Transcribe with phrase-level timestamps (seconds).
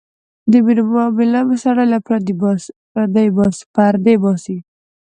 [0.51, 4.57] د مینې معامله سړی له پردې باسي.